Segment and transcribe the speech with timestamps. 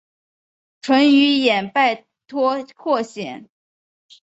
[0.81, 3.47] 淳于衍拜托霍显。